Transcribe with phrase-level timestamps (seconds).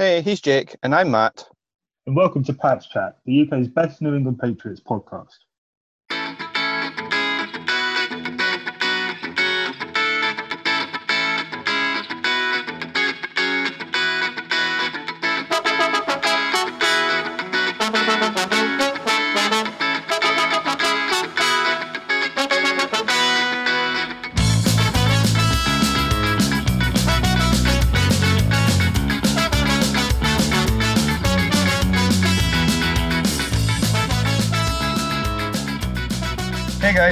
[0.00, 1.46] Hey, he's Jake, and I'm Matt.
[2.06, 5.36] And welcome to Pats Chat, the UK's best New England Patriots podcast.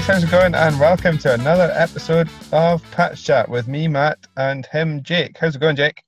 [0.08, 0.54] How's it going?
[0.54, 5.36] And welcome to another episode of Pats Chat with me, Matt, and him, Jake.
[5.36, 6.02] How's it going, Jake?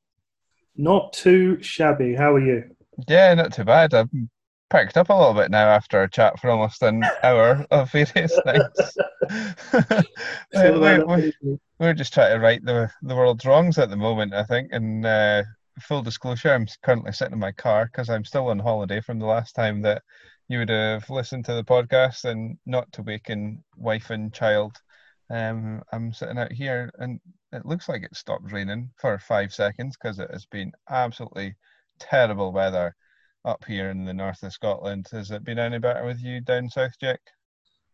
[0.74, 2.14] Not too shabby.
[2.14, 2.64] How are you?
[3.08, 3.92] Yeah, not too bad.
[3.92, 4.08] I've
[4.70, 8.40] perked up a little bit now after a chat for almost an hour of various
[8.42, 8.96] things.
[10.54, 14.32] we, we, we, we're just trying to right the the world's wrongs at the moment,
[14.32, 14.70] I think.
[14.72, 15.42] And uh,
[15.78, 19.26] full disclosure, I'm currently sitting in my car because I'm still on holiday from the
[19.26, 20.00] last time that
[20.50, 24.76] you would have listened to the podcast and not to waken wife and child.
[25.30, 27.20] Um, I'm sitting out here and
[27.52, 31.54] it looks like it stopped raining for five seconds because it has been absolutely
[32.00, 32.96] terrible weather
[33.44, 35.06] up here in the north of Scotland.
[35.12, 37.20] Has it been any better with you down south, Jack?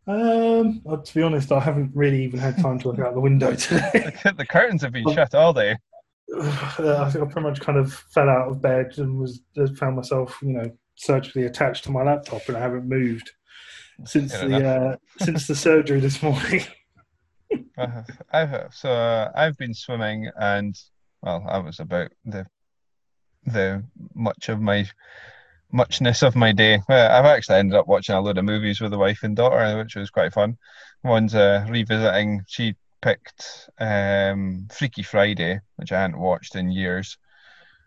[0.07, 3.21] Um, well, to be honest, I haven't really even had time to look out the
[3.21, 4.11] window today.
[4.35, 5.77] the curtains have been shut all day.
[6.35, 6.47] Uh,
[7.05, 9.43] I think I pretty much kind of fell out of bed and was
[9.77, 13.31] found myself, you know, surgically attached to my laptop, and I haven't moved
[14.05, 16.63] since Fair the uh, since the surgery this morning.
[17.79, 20.77] Uh, I've so uh, I've been swimming and
[21.23, 22.45] well, I was about the
[23.45, 24.89] the much of my
[25.73, 26.81] muchness of my day.
[26.89, 29.79] Well, I've actually ended up watching a load of movies with the wife and daughter,
[29.79, 30.57] which was quite fun.
[31.05, 32.43] One's uh, revisiting.
[32.49, 37.17] She picked um, Freaky Friday, which I hadn't watched in years,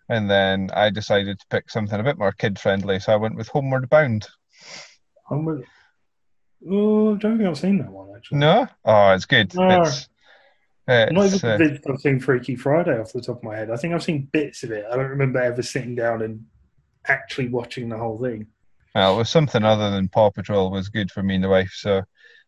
[0.09, 3.35] and then I decided to pick something a bit more kid friendly, so I went
[3.35, 4.27] with Homeward Bound.
[5.25, 5.65] Homeward.
[6.69, 8.39] Oh, I don't think I've seen that one actually.
[8.39, 9.53] No, oh, it's good.
[9.55, 9.83] No.
[9.83, 10.09] It's,
[10.87, 13.69] I'm not it's, even uh, I've seen Freaky Friday off the top of my head.
[13.69, 14.85] I think I've seen bits of it.
[14.91, 16.43] I don't remember ever sitting down and
[17.07, 18.47] actually watching the whole thing.
[18.95, 21.71] well, it was something other than Paw Patrol was good for me and the wife,
[21.75, 22.01] so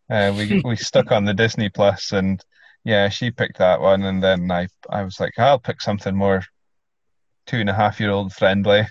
[0.09, 2.43] uh, we we stuck on the Disney Plus, and
[2.83, 6.41] yeah, she picked that one, and then I I was like, I'll pick something more
[7.45, 8.87] two and a half year old friendly.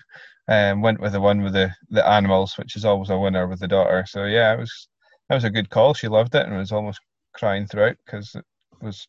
[0.49, 3.61] Um, went with the one with the the animals, which is always a winner with
[3.61, 4.05] the daughter.
[4.09, 4.89] So yeah, it was
[5.29, 5.95] that was a good call.
[5.95, 7.01] She loved it and was almost
[7.35, 8.45] crying throughout because it
[8.83, 9.07] was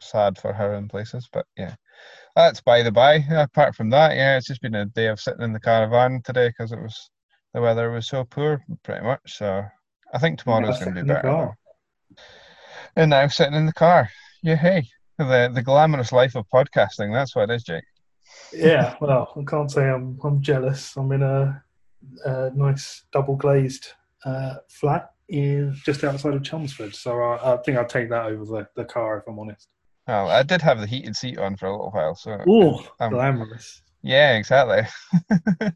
[0.00, 1.28] sad for her in places.
[1.32, 1.74] But yeah,
[2.36, 3.24] that's by the by.
[3.30, 6.48] Apart from that, yeah, it's just been a day of sitting in the caravan today
[6.48, 7.10] because it was
[7.54, 9.38] the weather was so poor, pretty much.
[9.38, 9.64] So
[10.12, 11.56] I think tomorrow's going to be better.
[12.96, 14.10] And now sitting in the car.
[14.42, 14.86] Yeah, hey,
[15.18, 17.12] the the glamorous life of podcasting.
[17.12, 17.84] That's what it is, Jake.
[18.52, 20.96] Yeah, well, I can't say I'm I'm jealous.
[20.96, 21.62] I'm in a,
[22.24, 23.88] a nice double glazed
[24.24, 28.44] uh, flat in just outside of Chelmsford, so I, I think I'll take that over
[28.44, 29.68] the, the car if I'm honest.
[30.06, 33.10] Well, I did have the heated seat on for a little while, so Oh, Um,
[33.12, 33.82] glamorous!
[34.02, 34.82] yeah, exactly.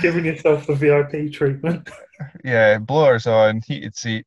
[0.00, 1.88] Giving yourself the VIP treatment.
[2.44, 4.26] yeah, blowers on, heated seat,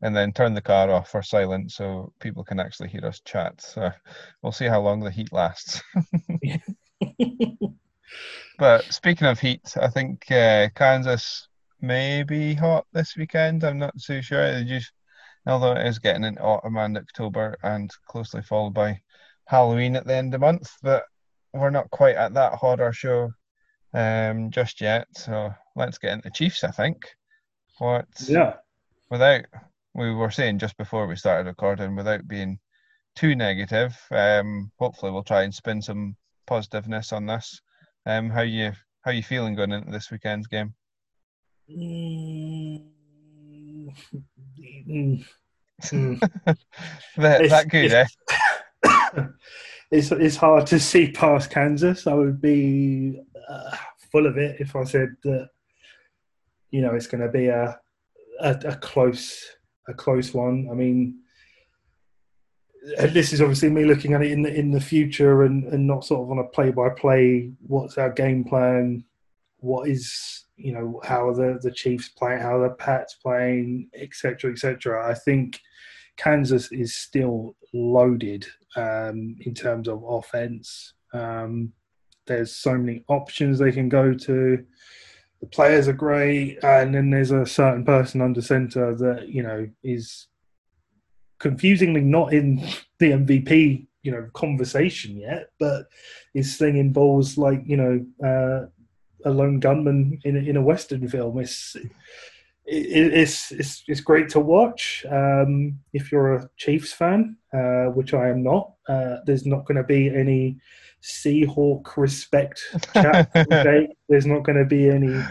[0.00, 3.60] and then turn the car off for silent so people can actually hear us chat.
[3.60, 3.90] So
[4.42, 5.82] we'll see how long the heat lasts.
[8.58, 11.48] But speaking of heat, I think uh, Kansas
[11.80, 13.64] may be hot this weekend.
[13.64, 14.52] I'm not too sure.
[14.52, 14.92] They just,
[15.46, 19.00] although it is getting into autumn and October and closely followed by
[19.46, 21.04] Halloween at the end of the month, but
[21.52, 23.32] we're not quite at that horror show
[23.94, 25.08] um, just yet.
[25.16, 26.98] So let's get into Chiefs, I think.
[27.78, 28.54] What yeah,
[29.10, 29.44] without
[29.94, 32.60] we were saying just before we started recording, without being
[33.16, 36.16] too negative, um, hopefully we'll try and spin some
[36.46, 37.60] positiveness on this.
[38.06, 38.72] Um, how you
[39.02, 40.74] how you feeling going into this weekend's game?
[41.70, 42.84] Mm,
[45.82, 46.20] mm,
[47.16, 48.06] that, It's- that good, eh?
[48.84, 49.28] it's-
[49.90, 52.06] it's it's hard to see past Kansas.
[52.06, 53.76] I would be uh,
[54.10, 55.48] full of it if I said that
[56.70, 57.78] you know it's going to be a,
[58.40, 59.44] a a close
[59.88, 60.68] a close one.
[60.70, 61.21] I mean,
[62.82, 66.04] this is obviously me looking at it in the in the future and and not
[66.04, 67.52] sort of on a play by play.
[67.66, 69.04] What's our game plan?
[69.58, 72.40] What is you know how are the the Chiefs playing?
[72.40, 73.88] How are the Pats playing?
[73.94, 74.50] Etc.
[74.50, 75.10] Etc.
[75.10, 75.60] I think
[76.16, 78.46] Kansas is still loaded
[78.76, 80.94] um, in terms of offense.
[81.12, 81.72] Um,
[82.26, 84.64] there's so many options they can go to.
[85.40, 89.68] The players are great, and then there's a certain person under center that you know
[89.84, 90.26] is
[91.42, 92.58] confusingly not in
[93.00, 95.86] the MVP you know conversation yet, but
[96.34, 98.66] is slinging balls like you know uh,
[99.24, 101.38] a lone gunman in a, in a western film.
[101.38, 105.04] It's it, it's it's it's great to watch.
[105.10, 109.76] Um, if you're a Chiefs fan, uh, which I am not, uh, there's not going
[109.76, 110.58] to be any
[111.02, 112.60] Seahawk respect
[112.94, 113.30] chat
[114.08, 115.22] There's not going to be any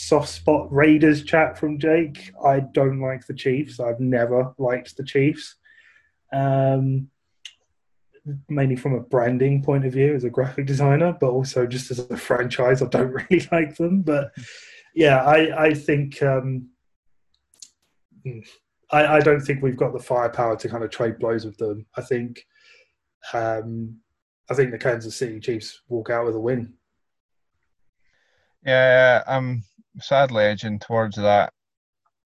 [0.00, 2.32] soft spot Raiders chat from Jake.
[2.44, 3.78] I don't like the Chiefs.
[3.78, 5.56] I've never liked the Chiefs.
[6.32, 7.08] Um,
[8.48, 11.98] mainly from a branding point of view as a graphic designer, but also just as
[11.98, 14.02] a franchise, I don't really like them.
[14.02, 14.32] But
[14.94, 16.70] yeah, I, I think um,
[18.90, 21.86] I, I, don't think we've got the firepower to kind of trade blows with them.
[21.96, 22.46] I think
[23.32, 23.96] um,
[24.50, 26.74] I think the Kansas City Chiefs walk out with a win.
[28.64, 29.64] Yeah, I'm
[29.98, 31.52] sadly edging towards that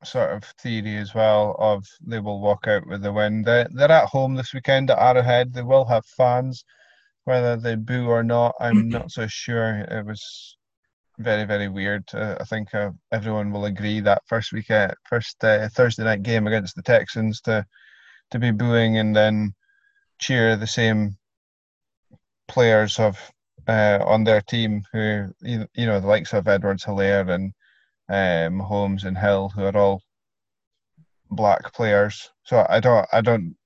[0.05, 3.43] sort of theory as well of they will walk out with the win.
[3.43, 5.53] They're, they're at home this weekend at Arrowhead.
[5.53, 6.65] They will have fans,
[7.25, 8.55] whether they boo or not.
[8.61, 9.81] I'm not so sure.
[9.81, 10.57] It was
[11.19, 12.05] very very weird.
[12.13, 16.23] Uh, I think uh, everyone will agree that first week, uh, first uh, Thursday night
[16.23, 17.65] game against the Texans to
[18.31, 19.55] to be booing and then
[20.19, 21.17] cheer the same
[22.49, 23.19] players of
[23.67, 27.53] uh, on their team who you, know the likes of Edwards Helaire and
[28.09, 30.03] um, Holmes and Hill who are all
[31.31, 32.31] black players.
[32.45, 33.57] So I don't I don't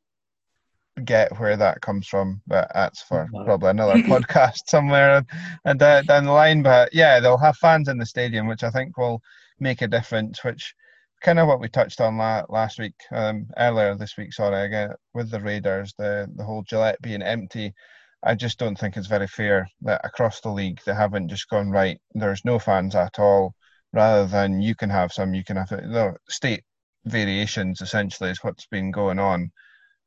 [1.04, 5.24] get where that comes from, but that's for probably another podcast somewhere
[5.64, 6.62] and uh, down the line.
[6.62, 9.20] But yeah, they'll have fans in the stadium, which I think will
[9.60, 10.42] make a difference.
[10.44, 10.74] Which
[11.20, 14.32] kind of what we touched on la- last week, um, earlier this week.
[14.32, 17.74] Sorry, again with the Raiders, the the whole Gillette being empty.
[18.22, 21.70] I just don't think it's very fair that across the league they haven't just gone
[21.70, 22.00] right.
[22.14, 23.54] There's no fans at all,
[23.92, 26.64] rather than you can have some, you can have the state
[27.04, 27.80] variations.
[27.80, 29.52] Essentially, is what's been going on.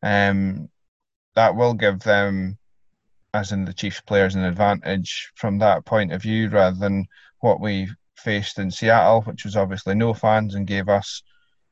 [0.04, 0.70] Um,
[1.36, 2.58] that will give them,
[3.34, 7.06] as in the Chiefs players, an advantage from that point of view, rather than
[7.40, 7.88] what we
[8.18, 11.24] faced in Seattle, which was obviously no fans and gave us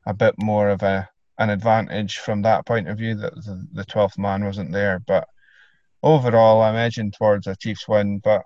[0.06, 1.08] a bit more of a
[1.38, 4.98] an advantage from that point of view that the, the 12th man wasn't there.
[5.06, 5.26] But
[6.02, 8.20] overall, I'm edging towards a Chiefs win.
[8.22, 8.42] But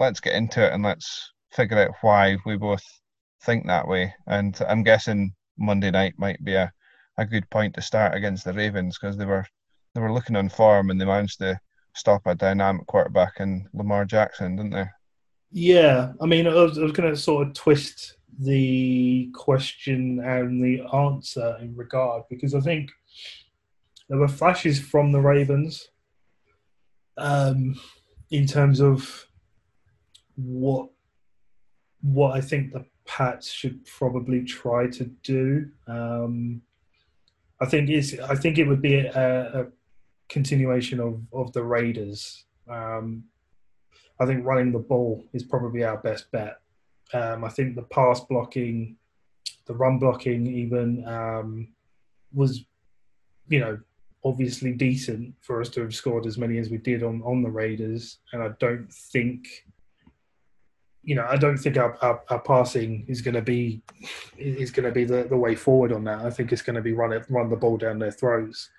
[0.00, 2.82] let's get into it and let's figure out why we both
[3.42, 4.14] think that way.
[4.26, 6.72] And I'm guessing Monday night might be a,
[7.18, 9.46] a good point to start against the Ravens because they were
[9.94, 11.58] they were looking on form and they managed to
[11.94, 14.86] stop a dynamic quarterback in Lamar Jackson, didn't they?
[15.52, 20.62] Yeah, I mean, I was, I was going to sort of twist the question and
[20.62, 22.90] the answer in regard because I think
[24.08, 25.90] there were flashes from the Ravens
[27.16, 27.78] um,
[28.30, 29.26] in terms of
[30.36, 30.90] what
[32.02, 35.70] what I think the Pats should probably try to do.
[35.86, 36.62] Um,
[37.60, 39.66] I think is I think it would be a, a
[40.28, 42.44] continuation of, of the Raiders.
[42.68, 43.24] Um,
[44.20, 46.58] I think running the ball is probably our best bet.
[47.12, 48.96] Um, I think the pass blocking,
[49.66, 51.68] the run blocking, even um,
[52.32, 52.64] was,
[53.48, 53.78] you know,
[54.24, 57.50] obviously decent for us to have scored as many as we did on on the
[57.50, 58.18] Raiders.
[58.32, 59.46] And I don't think,
[61.02, 63.82] you know, I don't think our, our, our passing is going to be
[64.38, 66.20] is going to be the, the way forward on that.
[66.20, 68.70] I think it's going to be run it run the ball down their throats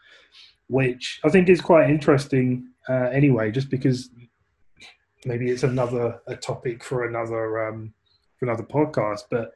[0.68, 4.10] which I think is quite interesting uh, anyway, just because
[5.26, 7.94] maybe it's another a topic for another um,
[8.38, 9.24] for another podcast.
[9.30, 9.52] But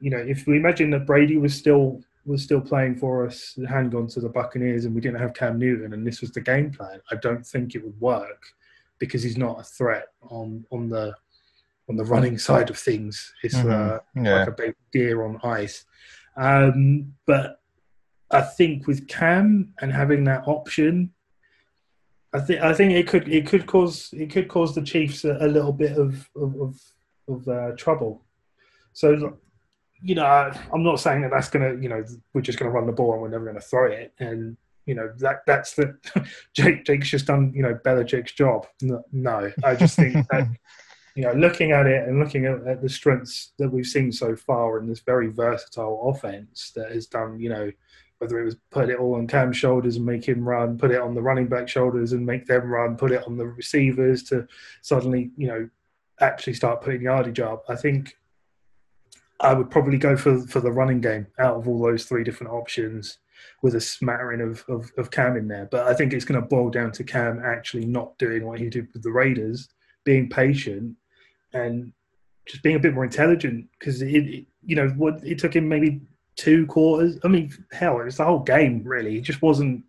[0.00, 3.90] you know, if we imagine that Brady was still was still playing for us, had
[3.90, 6.70] gone to the Buccaneers, and we didn't have Cam Newton, and this was the game
[6.70, 8.42] plan, I don't think it would work
[8.98, 11.14] because he's not a threat on on the
[11.88, 13.32] on the running side of things.
[13.42, 13.70] It's mm-hmm.
[13.70, 14.40] uh, yeah.
[14.40, 15.86] like a big deer on ice.
[16.36, 17.60] Um, but
[18.30, 21.12] I think with Cam and having that option,
[22.34, 25.38] I think I think it could it could cause it could cause the Chiefs a,
[25.40, 26.80] a little bit of of, of,
[27.28, 28.22] of uh, trouble.
[28.92, 29.38] So,
[30.02, 32.92] you know, I'm not saying that that's gonna you know we're just gonna run the
[32.92, 35.96] ball and we're never gonna throw it, and you know that that's the
[36.54, 38.66] Jake Jake's just done you know Belichick's job.
[38.82, 40.48] No, no I just think that.
[41.14, 44.36] You know, looking at it and looking at, at the strengths that we've seen so
[44.36, 47.72] far in this very versatile offense that has done, you know,
[48.18, 51.00] whether it was put it all on Cam's shoulders and make him run, put it
[51.00, 54.46] on the running back shoulders and make them run, put it on the receivers to
[54.82, 55.68] suddenly, you know,
[56.20, 57.64] actually start putting yardage up.
[57.68, 58.16] I think
[59.40, 62.52] I would probably go for for the running game out of all those three different
[62.52, 63.18] options
[63.62, 65.68] with a smattering of, of, of Cam in there.
[65.70, 68.68] But I think it's going to boil down to Cam actually not doing what he
[68.68, 69.68] did with the Raiders,
[70.04, 70.96] being patient
[71.52, 71.92] and
[72.46, 75.68] just being a bit more intelligent because it, it, you know what it took him
[75.68, 76.00] maybe
[76.36, 77.18] two quarters.
[77.24, 79.18] I mean, hell, it was the whole game really.
[79.18, 79.84] It just wasn't,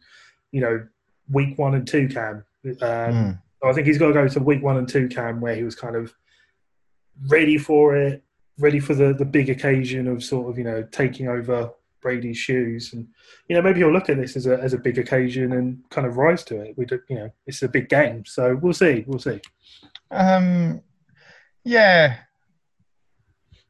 [0.52, 0.86] you know,
[1.32, 2.44] week one and two cam.
[2.66, 3.42] Um, mm.
[3.64, 5.76] I think he's got to go to week one and two cam where he was
[5.76, 6.14] kind of
[7.28, 8.24] ready for it,
[8.60, 12.94] ready for the, the big occasion of sort of, you know, taking over Brady's shoes.
[12.94, 13.08] And,
[13.48, 16.08] you know, maybe he'll look at this as a, as a big occasion and kind
[16.08, 16.78] of rise to it.
[16.78, 18.26] We do, you know, it's a big game.
[18.26, 19.04] So we'll see.
[19.08, 19.42] We'll see.
[20.12, 20.82] Um,
[21.64, 22.18] yeah.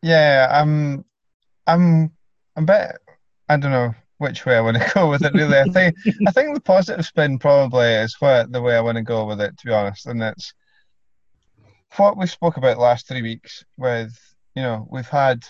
[0.01, 0.47] Yeah.
[0.51, 1.05] I'm,
[1.67, 2.11] I'm,
[2.55, 2.99] I'm bet,
[3.47, 5.33] I don't know which way I want to go with it.
[5.33, 5.95] Really, I think
[6.27, 9.41] I think the positive spin probably is what the way I want to go with
[9.41, 9.57] it.
[9.57, 10.53] To be honest, and it's
[11.97, 13.65] what we spoke about last three weeks.
[13.77, 14.15] With
[14.55, 15.43] you know, we've had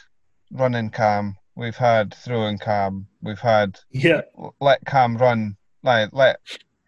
[0.51, 4.21] running cam, we've had throwing cam, we've had yeah
[4.59, 6.39] let cam run, like let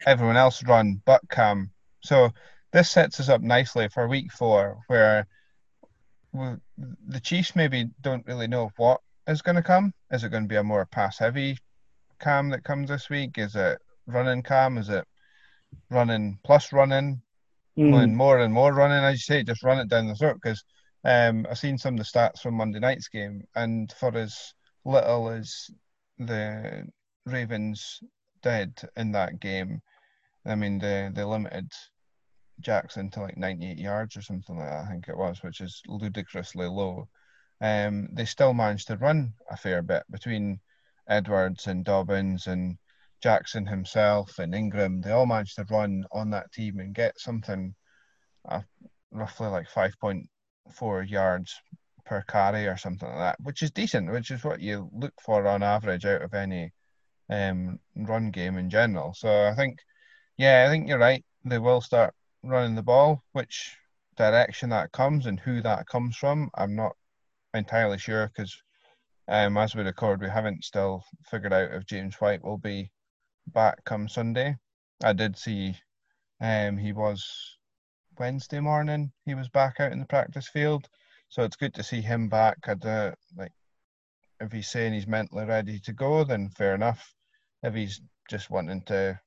[0.06, 1.72] everyone else run, but cam.
[2.04, 2.32] So
[2.72, 5.28] this sets us up nicely for week four, where
[6.32, 6.48] we,
[7.08, 9.94] the Chiefs maybe don't really know what is going to come.
[10.12, 11.58] Is it going to be a more pass heavy
[12.20, 13.38] cam that comes this week?
[13.38, 14.78] Is it running cam?
[14.78, 15.06] Is it
[15.90, 17.22] running plus running?
[17.78, 18.14] Mm.
[18.14, 20.38] more and more running, as you say, just run it down the throat.
[20.42, 20.64] Because
[21.04, 24.54] um, I've seen some of the stats from Monday night's game, and for as
[24.86, 25.70] little as
[26.18, 26.88] the
[27.26, 28.00] Ravens
[28.42, 29.82] did in that game,
[30.46, 31.72] I mean, they, they limited
[32.60, 35.82] Jackson to like 98 yards or something like that, I think it was, which is
[35.88, 37.08] ludicrously low.
[37.62, 40.60] Um, they still managed to run a fair bit between
[41.08, 42.78] Edwards and Dobbins and
[43.22, 47.76] Jackson himself and Ingram, they all managed to run on that team and get something
[48.50, 48.62] uh,
[49.12, 49.70] roughly like
[50.72, 51.60] 5.4 yards
[52.06, 55.48] per carry or something like that, which is decent, which is what you look for
[55.48, 56.72] on average out of any
[57.30, 59.14] um, run game in general.
[59.14, 59.80] So I think,
[60.38, 61.24] yeah, I think you're right.
[61.46, 62.14] They will start
[62.44, 63.24] running the ball.
[63.32, 63.76] Which
[64.18, 66.94] direction that comes and who that comes from, I'm not
[67.54, 68.56] entirely sure because
[69.28, 72.92] um, as we record, we haven't still figured out if James White will be
[73.48, 74.58] back come Sunday.
[75.04, 75.76] I did see
[76.42, 77.58] um, he was
[78.22, 79.12] Wednesday morning.
[79.26, 80.88] He was back out in the practice field,
[81.30, 82.56] so it's good to see him back.
[82.68, 83.52] I'd uh, like
[84.40, 87.16] if he's saying he's mentally ready to go, then fair enough.
[87.64, 88.00] If he's
[88.30, 89.20] just wanting to,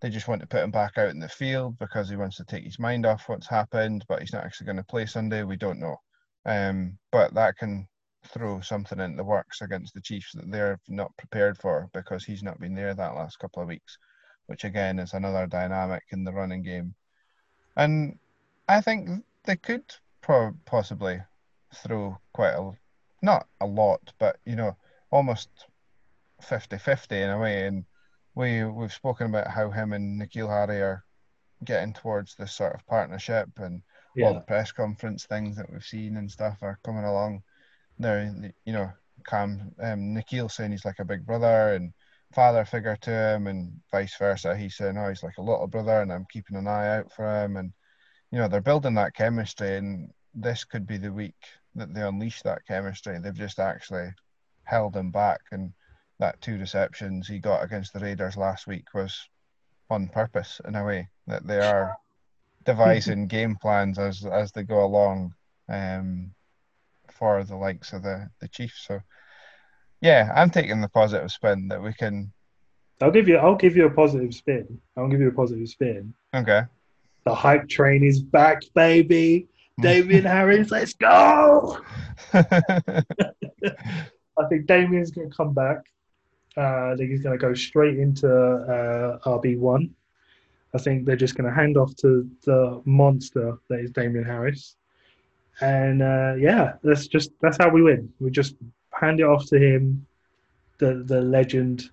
[0.00, 2.44] they just want to put him back out in the field because he wants to
[2.44, 5.44] take his mind off what's happened, but he's not actually going to play Sunday.
[5.44, 5.96] We don't know.
[6.44, 7.86] Um, but that can
[8.26, 12.42] throw something in the works against the Chiefs that they're not prepared for because he's
[12.42, 13.96] not been there that last couple of weeks,
[14.46, 16.96] which again is another dynamic in the running game.
[17.76, 18.18] And
[18.68, 19.84] I think they could
[20.20, 21.20] pro- possibly
[21.74, 22.72] throw quite a
[23.22, 24.76] not a lot, but you know,
[25.10, 25.48] almost
[26.42, 27.66] 50-50 in a way.
[27.66, 27.84] And
[28.34, 31.04] we we've spoken about how him and N'Keal Harry are
[31.64, 33.82] getting towards this sort of partnership and
[34.16, 34.26] yeah.
[34.26, 37.42] all the press conference things that we've seen and stuff are coming along
[37.98, 38.20] Now,
[38.64, 38.90] you know,
[39.26, 41.92] Cam um, N'Keal saying he's like a big brother and
[42.32, 44.56] father figure to him, and vice versa.
[44.56, 47.26] He's saying, "Oh, he's like a little brother," and I'm keeping an eye out for
[47.26, 47.56] him.
[47.56, 47.72] And
[48.30, 51.36] you know, they're building that chemistry, and this could be the week
[51.74, 53.18] that they unleash that chemistry.
[53.18, 54.10] They've just actually
[54.64, 55.72] held him back, and
[56.18, 59.18] that two receptions he got against the Raiders last week was
[59.90, 61.96] on purpose in a way that they are
[62.64, 65.34] devising game plans as as they go along.
[65.68, 66.34] Um,
[67.12, 68.86] for the likes of the the Chiefs.
[68.86, 69.00] So
[70.02, 72.32] yeah, I'm taking the positive spin that we can.
[73.00, 73.36] I'll give you.
[73.36, 74.80] I'll give you a positive spin.
[74.96, 76.12] I'll give you a positive spin.
[76.34, 76.62] Okay.
[77.24, 79.48] The hype train is back, baby.
[79.80, 81.78] Damien Harris, let's go.
[82.34, 82.44] I
[84.48, 85.78] think Damien's going to come back.
[86.56, 89.94] Uh, I think he's going to go straight into uh, RB one.
[90.74, 94.76] I think they're just going to hand off to the monster that is Damien Harris.
[95.60, 98.12] And uh, yeah, that's just that's how we win.
[98.20, 98.56] We just
[99.02, 100.06] hand it off to him,
[100.78, 101.90] the the legend.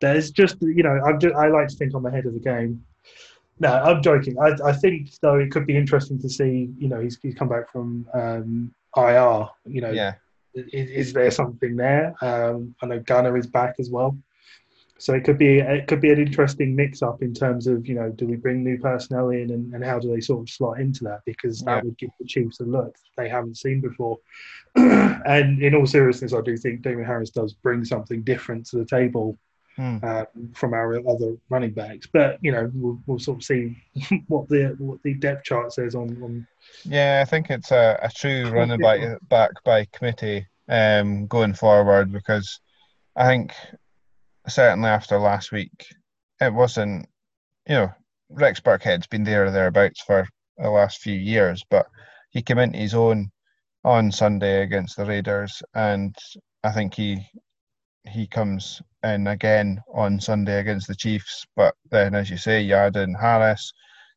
[0.00, 2.84] There's just you know I'm just, I like to think I'm ahead of the game.
[3.58, 4.36] No, I'm joking.
[4.38, 6.70] I, I think though it could be interesting to see.
[6.78, 9.46] You know, he's, he's come back from um, IR.
[9.66, 10.14] You know, yeah.
[10.54, 12.14] Is, is there something there?
[12.22, 14.16] Um, I know Gunner is back as well.
[14.98, 17.94] So it could be it could be an interesting mix up in terms of you
[17.94, 20.80] know do we bring new personnel in and, and how do they sort of slot
[20.80, 21.82] into that because that yeah.
[21.82, 24.18] would give the Chiefs a look they haven't seen before.
[24.76, 28.86] and in all seriousness, I do think Damien Harris does bring something different to the
[28.86, 29.38] table
[29.76, 29.98] hmm.
[30.02, 30.24] uh,
[30.54, 32.06] from our other running backs.
[32.10, 33.76] But you know we'll, we'll sort of see
[34.28, 36.22] what the what the depth chart says on.
[36.22, 36.46] on...
[36.84, 42.12] Yeah, I think it's a, a true running back back by committee um, going forward
[42.12, 42.60] because
[43.14, 43.52] I think
[44.48, 45.86] certainly after last week,
[46.40, 47.06] it wasn't,
[47.68, 47.92] you know,
[48.30, 50.26] Rex Burkhead's been there or thereabouts for
[50.58, 51.86] the last few years, but
[52.30, 53.30] he came into his own
[53.84, 56.14] on Sunday against the Raiders, and
[56.64, 57.24] I think he
[58.08, 61.44] he comes in again on Sunday against the Chiefs.
[61.56, 63.72] But then, as you say, add in Harris,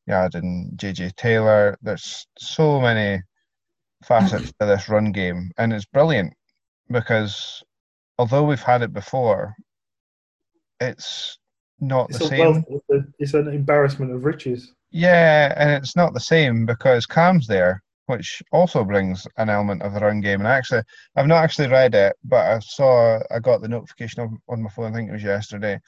[0.08, 1.78] add in JJ Taylor.
[1.82, 3.22] There's so many
[4.04, 6.34] facets to this run game, and it's brilliant
[6.90, 7.64] because
[8.18, 9.56] although we've had it before,
[10.80, 11.38] it's
[11.80, 12.40] not It's, the same.
[12.40, 14.74] wealth, it's, an embarrassment of riches.
[14.92, 19.94] Yeah, and it's not the same because Cam's there, which also brings an element of
[19.94, 20.42] the run game.
[20.42, 20.82] And actually,
[21.16, 24.70] I've not actually read it, but I saw, I got the notification on, on my
[24.70, 25.80] phone, I think it was yesterday,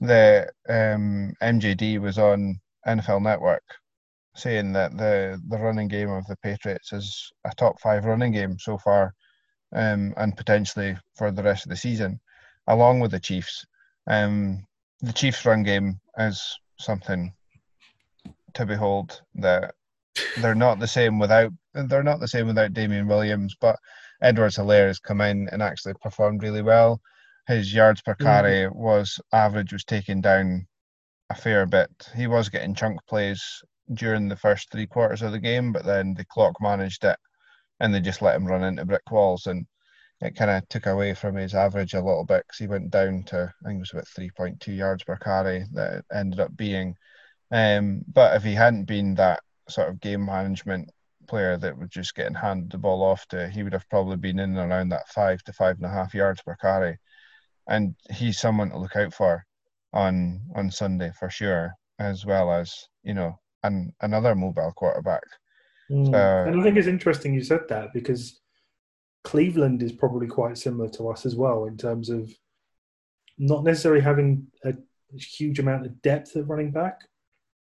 [0.00, 3.62] that um, MJD was on NFL Network
[4.34, 8.58] saying that the, the running game of the Patriots is a top five running game
[8.58, 9.14] so far
[9.74, 12.20] um, and potentially for the rest of the season,
[12.66, 13.64] along with the Chiefs.
[14.10, 14.66] Um,
[15.00, 17.32] the Chiefs' run game is something
[18.54, 19.74] to behold that
[20.38, 23.76] they're not the same without they're not the same without Damien Williams, but
[24.20, 27.00] Edwards Helaire has come in and actually performed really well.
[27.46, 30.66] His yards per carry was average was taken down
[31.30, 31.90] a fair bit.
[32.16, 33.62] He was getting chunk plays
[33.94, 37.16] during the first three quarters of the game, but then the clock managed it
[37.78, 39.66] and they just let him run into brick walls and
[40.20, 43.22] it kind of took away from his average a little bit because he went down
[43.24, 46.94] to I think it was about 3.2 yards per carry that it ended up being.
[47.50, 50.90] Um, but if he hadn't been that sort of game management
[51.26, 54.38] player that was just getting handed the ball off to, he would have probably been
[54.38, 56.98] in and around that five to five and a half yards per carry.
[57.68, 59.44] And he's someone to look out for
[59.92, 65.22] on on Sunday for sure, as well as you know, and another mobile quarterback.
[65.90, 66.10] Mm.
[66.10, 68.39] So- and I think it's interesting you said that because
[69.24, 72.30] Cleveland is probably quite similar to us as well in terms of
[73.38, 74.74] not necessarily having a
[75.14, 77.00] huge amount of depth at running back,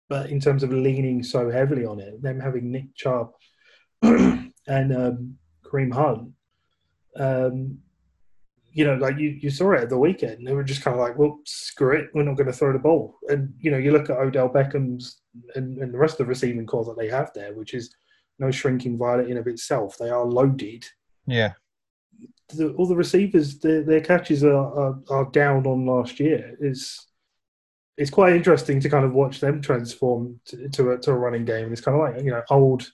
[0.09, 3.31] but in terms of leaning so heavily on it, them having Nick Chubb
[4.01, 6.31] and um, Kareem Hunt.
[7.15, 7.79] Um,
[8.71, 10.45] you know, like you, you saw it at the weekend.
[10.45, 12.79] They were just kind of like, well, screw it, we're not going to throw the
[12.79, 13.17] ball.
[13.27, 15.21] And you know, you look at Odell Beckham's
[15.55, 17.93] and, and the rest of the receiving corps that they have there, which is
[18.39, 19.97] no shrinking violet in of itself.
[19.97, 20.85] They are loaded.
[21.27, 21.53] Yeah,
[22.49, 26.55] The, all the receivers, their, their catches are, are, are down on last year.
[26.61, 27.05] It's
[27.97, 31.45] it's quite interesting to kind of watch them transform to, to, a, to a running
[31.45, 31.71] game.
[31.71, 32.89] It's kind of like you know old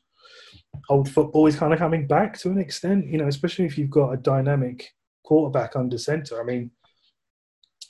[0.90, 3.08] old football is kind of coming back to an extent.
[3.08, 4.90] You know, especially if you've got a dynamic
[5.24, 6.42] quarterback under center.
[6.42, 6.72] I mean,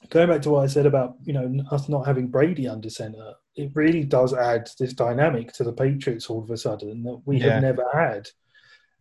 [0.10, 3.34] going back to what I said about you know us not having Brady under center,
[3.56, 7.38] it really does add this dynamic to the Patriots all of a sudden that we
[7.38, 7.54] Yeah.
[7.54, 8.28] have never had.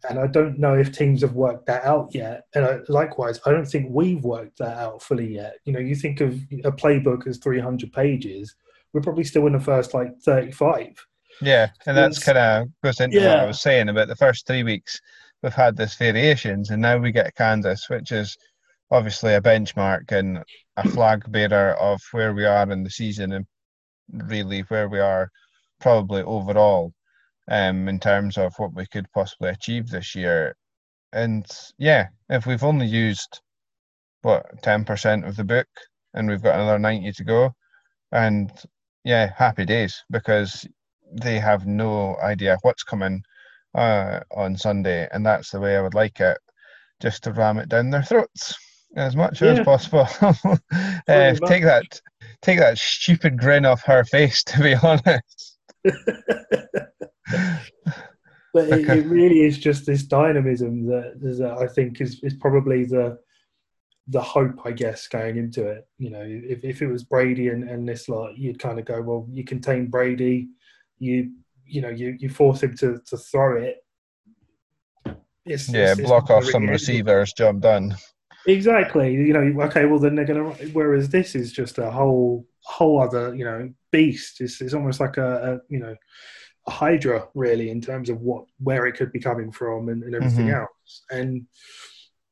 [0.08, 2.44] And I don't know if teams have worked that out yet.
[2.54, 5.54] And I, likewise, I don't think we've worked that out fully yet.
[5.64, 6.34] You know, you think of
[6.64, 8.54] a playbook as 300 pages,
[8.92, 10.94] we're probably still in the first like 35.
[11.40, 14.64] yeah, and that's kind of goes into what I was saying about the first three
[14.64, 15.00] weeks.
[15.42, 18.36] We've had this variations, and now we get Kansas, which is
[18.90, 20.42] obviously a benchmark and
[20.76, 23.46] a flag bearer of where we are in the season and
[24.12, 25.30] really where we are
[25.80, 26.92] probably overall
[27.50, 30.54] um, in terms of what we could possibly achieve this year.
[31.12, 31.46] And
[31.78, 33.40] yeah, if we've only used
[34.22, 35.68] what ten percent of the book
[36.14, 37.54] and we've got another ninety to go,
[38.12, 38.50] and
[39.04, 40.66] yeah, happy days because
[41.12, 43.22] they have no idea what's coming
[43.74, 46.38] uh, on Sunday, and that's the way I would like it,
[47.00, 48.54] just to ram it down their throats
[48.96, 50.06] as much as possible.
[51.08, 52.00] uh, take that,
[52.42, 54.42] take that stupid grin off her face.
[54.44, 55.58] To be honest,
[58.54, 58.98] But it, Okay.
[58.98, 63.18] it really is just this dynamism that, that I think is, is probably the
[64.08, 65.86] the hope, I guess, going into it.
[65.96, 69.00] You know, if, if it was Brady and, and this lot, you'd kind of go,
[69.00, 70.48] well, you contain Brady,
[70.98, 71.30] you
[71.64, 73.76] you know, you, you force him to, to throw it.
[75.46, 77.94] It's, yeah, it's- it's block not off some receivers, job done.
[78.46, 79.14] Exactly.
[79.14, 80.50] You know, okay, well then they're gonna.
[80.72, 84.40] Whereas this is just a whole whole other you know beast.
[84.40, 85.94] It's, it's almost like a, a you know
[86.66, 90.14] a hydra really in terms of what where it could be coming from and, and
[90.14, 90.60] everything Mhm.
[90.60, 91.02] else.
[91.10, 91.46] And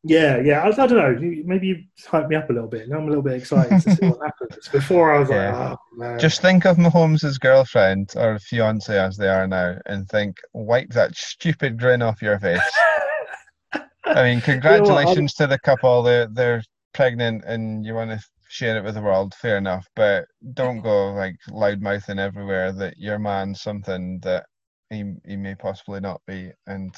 [0.03, 1.43] yeah, yeah, I, I don't know.
[1.45, 2.89] Maybe you hype me up a little bit.
[2.89, 4.69] Now I'm a little bit excited to see what happens.
[4.69, 5.71] Before I was Yeah.
[5.71, 10.39] like, oh Just think of Mahomes' girlfriend or fiance as they are now, and think,
[10.55, 12.61] wipe that stupid grin off your face.
[14.05, 16.03] I mean, congratulations to the couple.
[16.03, 16.63] They're they're
[16.95, 19.35] pregnant, and you want to share it with the world.
[19.35, 24.47] Fair enough, but don't go like loud mouthing everywhere that your man's something that
[24.91, 26.53] he he may possibly not be.
[26.69, 26.95] And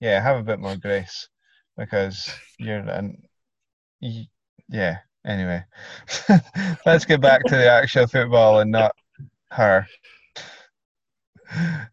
[0.00, 1.28] yeah, have a bit more grace
[1.78, 3.16] because you're and
[4.02, 4.28] y-
[4.68, 4.98] yeah.
[5.26, 5.64] Anyway,
[6.86, 8.92] let's get back to the actual football and not
[9.52, 9.86] her.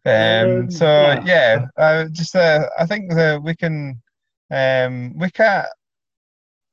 [0.04, 1.20] Um, Um, so yeah.
[1.24, 4.00] yeah, uh, just uh, I think that we can
[4.50, 5.66] um, we can't.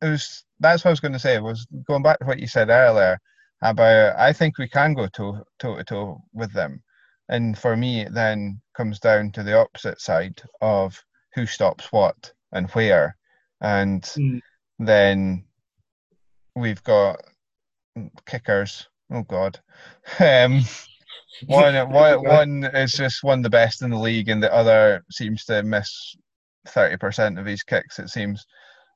[0.02, 1.40] it was that's what I was going to say.
[1.40, 3.20] Was going back to what you said earlier
[3.62, 6.82] about I think we can go toe toe to toe with them,
[7.30, 11.02] and for me it then comes down to the opposite side of
[11.34, 13.18] who stops what and where,
[13.62, 14.42] and mm.
[14.80, 15.46] then
[16.56, 17.22] we've got
[18.26, 18.88] kickers.
[19.12, 19.60] Oh God.
[20.20, 20.64] Um,
[21.48, 25.04] one, one, one is just one of the best in the league, and the other
[25.12, 26.16] seems to miss
[26.68, 28.00] thirty percent of his kicks.
[28.00, 28.46] It seems.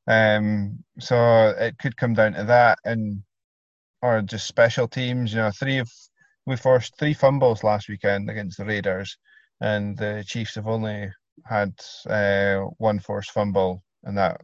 [0.07, 3.23] Um, so it could come down to that, and
[4.01, 5.33] or just special teams.
[5.33, 5.89] You know, three of
[6.45, 9.17] we forced three fumbles last weekend against the Raiders,
[9.61, 11.09] and the Chiefs have only
[11.45, 11.73] had
[12.07, 14.41] uh, one forced fumble, and that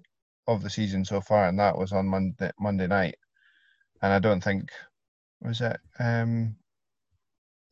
[0.48, 3.16] of the season so far, and that was on Monday Monday night.
[4.02, 4.70] And I don't think
[5.42, 6.56] was it um,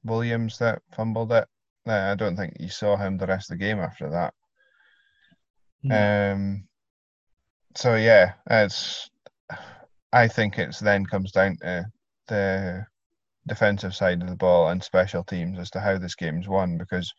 [0.04, 1.48] Williams that fumbled it.
[1.86, 4.34] I don't think you saw him the rest of the game after that.
[5.86, 6.34] Mm.
[6.34, 6.67] Um,
[7.76, 9.10] so yeah, it's.
[10.12, 11.86] I think it's then comes down to
[12.28, 12.86] the
[13.48, 17.12] defensive side of the ball and special teams as to how this game's won because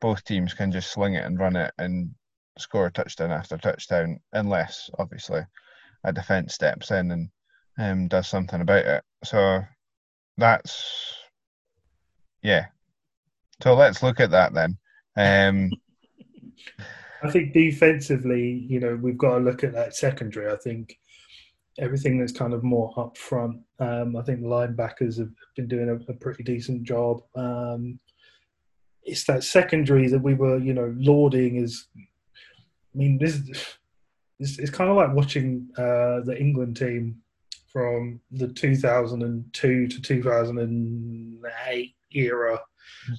[0.00, 2.14] both teams can just sling it and run it and
[2.58, 5.40] score touchdown after touchdown unless obviously
[6.04, 7.30] a defense steps in and
[7.78, 9.04] um, does something about it.
[9.24, 9.60] So
[10.36, 11.14] that's
[12.42, 12.66] yeah.
[13.62, 14.76] So let's look at that then.
[15.16, 15.70] Um,
[17.24, 20.52] I think defensively, you know, we've got to look at that secondary.
[20.52, 20.98] I think
[21.78, 23.60] everything that's kind of more up front.
[23.78, 27.22] Um, I think the linebackers have been doing a, a pretty decent job.
[27.34, 27.98] Um,
[29.02, 31.88] it's that secondary that we were, you know, lauding is.
[31.96, 33.40] I mean, this
[34.38, 37.20] it's, it's kind of like watching uh, the England team
[37.72, 42.60] from the 2002 to 2008 era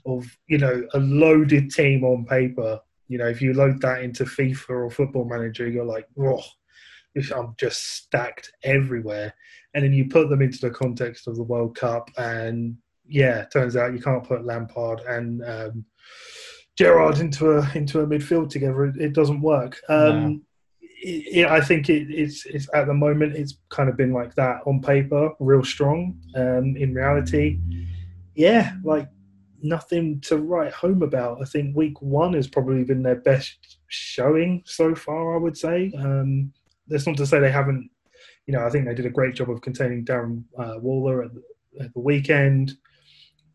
[0.06, 2.80] of you know a loaded team on paper.
[3.08, 6.44] You know, if you load that into FIFA or Football Manager, you're like, oh,
[7.36, 9.34] I'm just stacked everywhere.
[9.74, 13.76] And then you put them into the context of the World Cup, and yeah, turns
[13.76, 15.86] out you can't put Lampard and um,
[16.78, 18.86] Gerrard into a into a midfield together.
[18.86, 19.80] It, it doesn't work.
[19.90, 20.40] Um, no.
[20.82, 24.62] it, I think it, it's it's at the moment it's kind of been like that
[24.66, 26.20] on paper, real strong.
[26.36, 27.60] Um, in reality,
[28.36, 29.10] yeah, like
[29.66, 31.42] nothing to write home about.
[31.42, 35.36] I think week one has probably been their best showing so far.
[35.36, 35.92] I would say.
[35.98, 36.54] Um,
[36.88, 37.90] that's not to say they haven't.
[38.48, 41.34] You know, I think they did a great job of containing Darren uh, Waller at
[41.34, 41.42] the,
[41.84, 42.78] at the weekend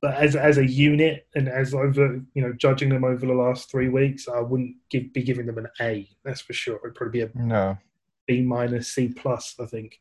[0.00, 3.70] but as as a unit and as over you know judging them over the last
[3.70, 6.08] three weeks, I wouldn't give, be giving them an A.
[6.24, 6.80] That's for sure.
[6.82, 7.78] It'd probably be a no
[8.26, 9.54] B minus C plus.
[9.60, 10.00] I think.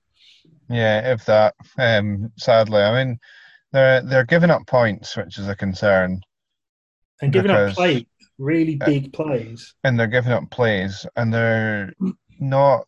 [0.70, 1.56] Yeah, if that.
[1.78, 3.20] Um, sadly, I mean,
[3.72, 6.22] they're they're giving up points, which is a concern.
[7.22, 8.06] And giving because, up plays,
[8.38, 9.76] really uh, big plays.
[9.84, 11.94] And they're giving up plays, and they're
[12.40, 12.86] not.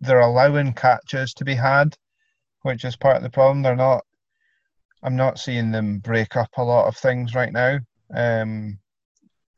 [0.00, 1.94] They're allowing catches to be had,
[2.62, 3.62] which is part of the problem.
[3.62, 4.02] They're not
[5.02, 7.78] I'm not seeing them break up a lot of things right now.
[8.14, 8.78] Um,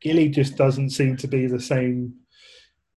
[0.01, 2.15] Gilly just doesn't seem to be the same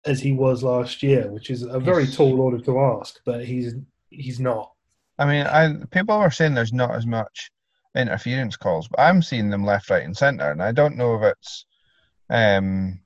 [0.06, 3.76] as he was last year, which is a very tall order to ask, but he's
[4.10, 4.73] he's not.
[5.18, 7.52] I mean, I people are saying there's not as much
[7.96, 11.24] interference calls, but I'm seeing them left, right, and centre, and I don't know if
[11.34, 11.66] it's,
[12.30, 13.00] um,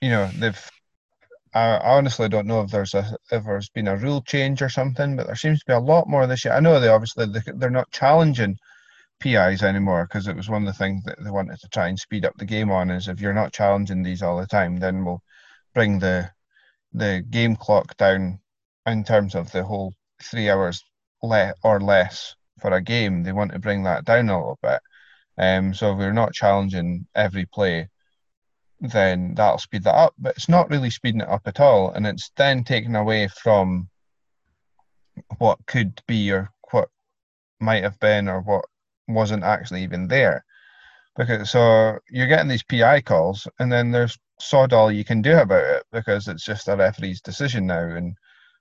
[0.00, 0.70] you know, they've
[1.56, 5.16] I honestly don't know if there's a if there's been a rule change or something,
[5.16, 6.52] but there seems to be a lot more this year.
[6.52, 8.58] I know they obviously they're not challenging
[9.20, 11.98] PIs anymore because it was one of the things that they wanted to try and
[11.98, 12.90] speed up the game on.
[12.90, 15.22] Is if you're not challenging these all the time, then we'll
[15.74, 16.30] bring the
[16.92, 18.40] the game clock down
[18.86, 20.84] in terms of the whole three hours
[21.22, 23.22] le- or less for a game.
[23.22, 24.80] They want to bring that down a little bit.
[25.38, 27.88] Um, so if we're not challenging every play,
[28.80, 30.14] then that'll speed that up.
[30.18, 33.88] But it's not really speeding it up at all, and it's then taken away from
[35.38, 36.88] what could be or what
[37.60, 38.64] might have been or what
[39.08, 40.44] wasn't actually even there.
[41.16, 45.38] Because so you're getting these PI calls, and then there's sod all you can do
[45.38, 48.16] about it because it's just a referee's decision now, and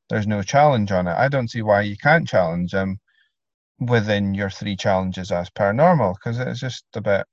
[0.10, 1.16] there's no challenge on it.
[1.16, 3.00] I don't see why you can't challenge them
[3.80, 7.26] within your three challenges as per normal because it's just a bit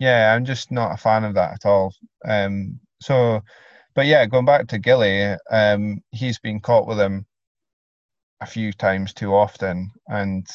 [0.00, 1.94] yeah, I'm just not a fan of that at all.
[2.24, 3.42] Um, so,
[3.94, 7.26] but yeah, going back to Gilly, um, he's been caught with him
[8.40, 10.46] a few times too often, and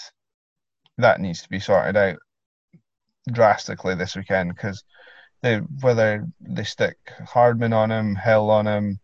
[0.98, 2.18] that needs to be sorted out
[3.32, 4.84] drastically this weekend because
[5.42, 9.00] they whether they stick Hardman on him, Hill on him,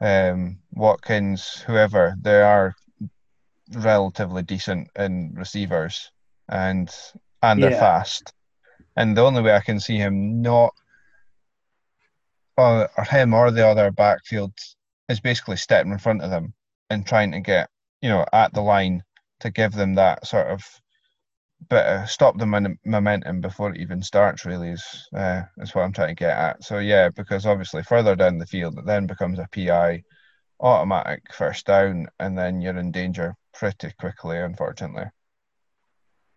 [0.00, 2.74] um, Watkins, whoever, they are
[3.72, 6.10] relatively decent in receivers
[6.48, 6.94] and
[7.42, 8.32] and they're fast.
[8.96, 10.72] And the only way I can see him not,
[12.56, 14.52] or, or him or the other backfield
[15.08, 16.54] is basically stepping in front of them
[16.90, 17.68] and trying to get
[18.00, 19.02] you know at the line
[19.40, 20.62] to give them that sort of
[21.70, 24.44] of stop the momentum before it even starts.
[24.44, 26.64] Really is uh, is what I'm trying to get at.
[26.64, 30.02] So yeah, because obviously further down the field, it then becomes a PI,
[30.60, 35.06] automatic first down, and then you're in danger pretty quickly, unfortunately.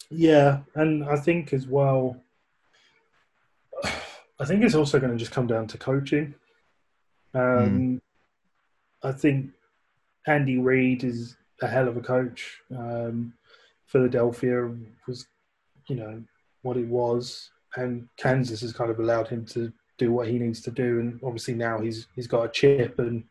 [0.09, 2.17] Yeah, and I think as well.
[4.41, 6.33] I think it's also going to just come down to coaching.
[7.33, 8.01] Um, mm.
[9.03, 9.51] I think
[10.27, 12.61] Andy Reid is a hell of a coach.
[12.75, 13.33] Um,
[13.91, 14.71] Philadelphia
[15.07, 15.27] was,
[15.87, 16.23] you know,
[16.61, 20.61] what it was, and Kansas has kind of allowed him to do what he needs
[20.61, 20.99] to do.
[20.99, 23.23] And obviously now he's he's got a chip and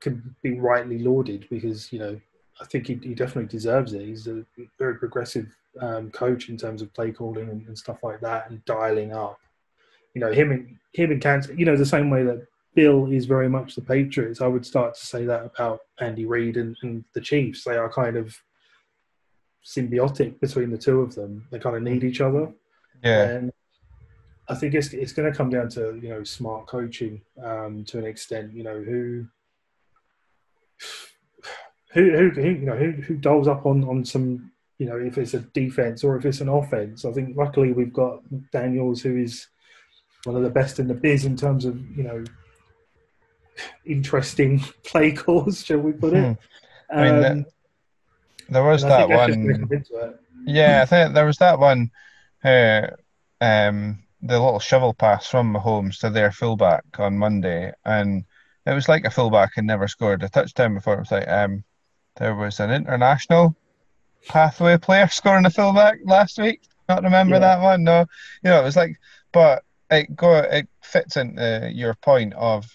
[0.00, 2.20] can be rightly lauded because you know
[2.60, 4.02] I think he, he definitely deserves it.
[4.02, 4.44] He's a
[4.78, 8.64] very progressive um, coach in terms of play calling and, and, stuff like that and
[8.64, 9.38] dialing up.
[10.14, 11.56] You know him and him and Kansas.
[11.56, 14.40] You know the same way that Bill is very much the Patriots.
[14.40, 17.64] I would start to say that about Andy Reid and, and the Chiefs.
[17.64, 18.34] They are kind of
[19.66, 21.46] symbiotic between the two of them.
[21.50, 22.52] They kind of need each other.
[23.02, 23.24] Yeah.
[23.24, 23.52] And
[24.48, 27.98] I think it's it's going to come down to you know smart coaching um, to
[27.98, 28.54] an extent.
[28.54, 29.26] You know who.
[31.92, 35.16] Who, who, who you know who, who doles up on, on some you know if
[35.16, 37.04] it's a defense or if it's an offense.
[37.04, 38.20] I think luckily we've got
[38.52, 39.48] Daniels who is
[40.24, 42.24] one of the best in the biz in terms of you know
[43.86, 46.36] interesting play calls, shall we put it?
[46.90, 46.96] Hmm.
[46.98, 47.46] I mean, um,
[48.48, 49.68] there was that one.
[50.46, 51.90] Yeah, I think there was that one.
[52.44, 52.88] Uh,
[53.40, 58.24] um, the little shovel pass from Mahomes to their fullback on Monday, and
[58.64, 60.94] it was like a fullback had never scored a touchdown before.
[60.94, 61.64] It was like um,
[62.16, 63.56] there was an international
[64.28, 66.62] pathway player scoring a fullback last week.
[66.88, 67.40] Not remember yeah.
[67.40, 67.84] that one.
[67.84, 68.00] No,
[68.42, 68.96] you know it was like,
[69.32, 72.66] but it go it fits into your point of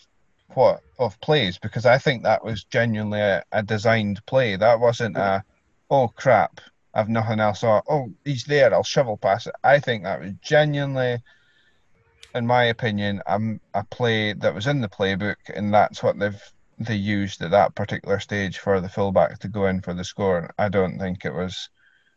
[0.53, 4.55] what of plays because I think that was genuinely a, a designed play.
[4.55, 5.43] That wasn't a
[5.91, 6.59] oh crap,
[6.95, 7.63] I've nothing else.
[7.63, 9.53] Or oh, he's there, I'll shovel past it.
[9.63, 11.21] I think that was genuinely,
[12.33, 16.41] in my opinion, um, a play that was in the playbook, and that's what they've
[16.79, 20.49] they used at that particular stage for the fullback to go in for the score.
[20.57, 21.69] I don't think it was.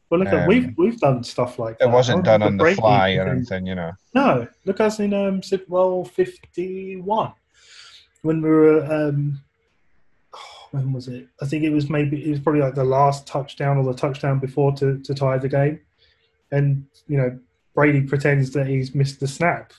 [0.08, 1.88] Well, look, um, we've we've done stuff like that.
[1.88, 3.92] It wasn't done on the fly or anything, you know.
[4.14, 7.32] No, look us in um, well fifty one
[8.22, 9.40] when we were um,
[10.74, 11.28] when was it?
[11.40, 14.40] I think it was maybe it was probably like the last touchdown or the touchdown
[14.40, 15.80] before to, to tie the game,
[16.50, 17.38] and you know
[17.74, 19.72] Brady pretends that he's missed the snap.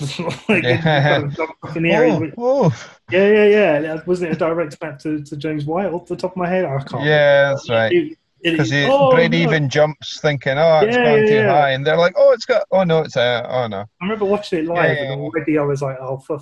[0.48, 1.28] like yeah.
[1.38, 2.90] oh, oh.
[3.10, 4.00] yeah, yeah, yeah.
[4.06, 6.64] Wasn't it a direct snap to, to James White off the top of my head?
[6.64, 7.04] I can't.
[7.04, 8.16] Yeah, that's right.
[8.42, 9.50] Because oh, Brady no.
[9.50, 11.52] even jumps thinking, "Oh, it's yeah, gone yeah, too yeah.
[11.52, 12.66] high," and they're like, "Oh, it's got.
[12.70, 13.20] Oh no, it's a.
[13.20, 16.40] Uh, oh no." I remember watching it live, and already I was like, "Oh, for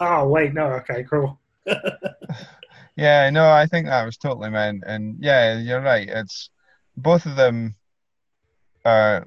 [0.00, 1.38] oh wait, no, okay, cool.
[3.00, 6.06] yeah, no, I think that was totally meant, and yeah, you're right.
[6.06, 6.50] It's
[6.98, 7.74] both of them
[8.84, 9.26] are,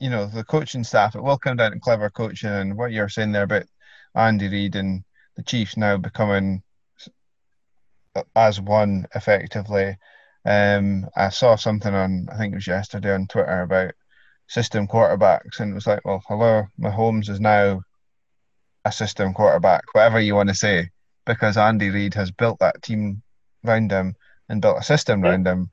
[0.00, 1.14] you know, the coaching staff.
[1.14, 3.66] It will come down to clever coaching, and what you're saying there about
[4.16, 5.04] Andy Reid and
[5.36, 6.64] the Chiefs now becoming
[8.34, 9.96] as one effectively.
[10.44, 13.92] Um, I saw something on, I think it was yesterday on Twitter about
[14.48, 17.82] system quarterbacks, and it was like, well, hello, Mahomes is now
[18.84, 20.90] a system quarterback, whatever you want to say,
[21.26, 23.22] because Andy Reid has built that team
[23.64, 24.14] around him
[24.48, 25.70] and built a system around him.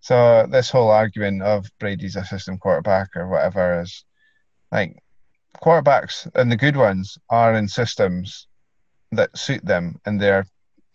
[0.00, 4.04] So this whole argument of Brady's a system quarterback or whatever is
[4.72, 4.96] like
[5.56, 8.46] quarterbacks and the good ones are in systems
[9.12, 10.46] that suit them and they're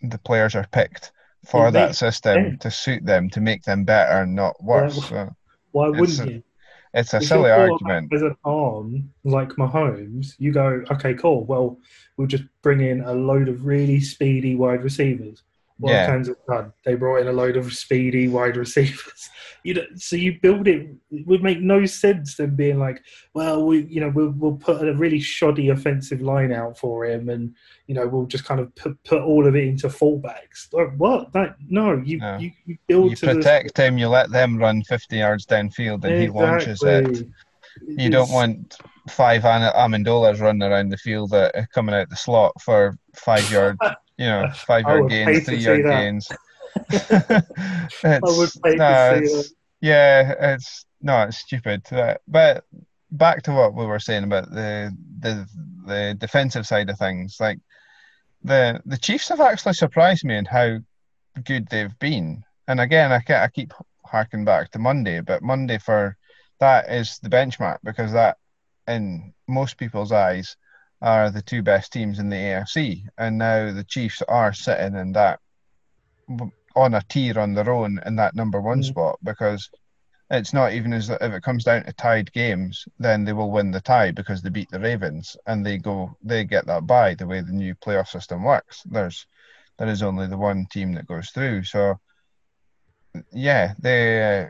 [0.02, 1.12] the players are picked
[1.46, 4.98] for that system to suit them to make them better and not worse.
[4.98, 5.36] Why, so
[5.72, 6.44] why wouldn't you?
[6.96, 8.12] It's a if silly argument.
[8.14, 11.44] As an arm like Mahomes, you go, okay, cool.
[11.44, 11.78] Well,
[12.16, 15.44] we'll just bring in a load of really speedy wide receivers.
[15.78, 16.06] What yeah.
[16.08, 16.72] Kansas done?
[16.86, 19.30] They brought in a load of speedy wide receivers.
[19.64, 20.88] You know, so you build it.
[21.10, 24.88] It would make no sense them being like, well, we, you know, we'll, we'll put
[24.88, 27.56] a really shoddy offensive line out for him, and
[27.88, 30.72] you know, we'll just kind of put, put all of it into fullbacks.
[30.72, 31.34] Like, what?
[31.34, 32.38] That no, you no.
[32.38, 33.10] You, you build.
[33.10, 33.86] You protect the...
[33.86, 33.98] him.
[33.98, 36.26] You let them run fifty yards downfield, and exactly.
[36.26, 37.28] he launches it.
[37.88, 38.78] You don't want
[39.10, 43.80] five Amendolas running around the field uh, coming out the slot for five yard
[44.18, 46.28] you know, five yard gains, three yard gains.
[46.92, 51.84] it's, no, it's, yeah, it's no, it's stupid.
[52.28, 52.64] But
[53.12, 55.48] back to what we were saying about the the
[55.86, 57.60] the defensive side of things, like
[58.44, 60.78] the the Chiefs have actually surprised me in how
[61.44, 62.44] good they've been.
[62.68, 63.74] And again, I, I keep
[64.06, 66.18] harking back to Monday, but Monday for
[66.60, 68.38] that is the benchmark because that,
[68.88, 70.56] in most people's eyes,
[71.06, 75.14] are the two best teams in the AFC, and now the Chiefs are sitting in
[75.14, 75.40] that
[76.76, 78.86] on a tier on their own in that number one mm.
[78.86, 79.70] spot because
[80.32, 83.70] it's not even as if it comes down to tied games, then they will win
[83.70, 87.28] the tie because they beat the Ravens and they go they get that by the
[87.28, 88.82] way the new playoff system works.
[88.86, 89.28] There's
[89.78, 91.66] there is only the one team that goes through.
[91.66, 92.00] So
[93.32, 94.50] yeah, they uh,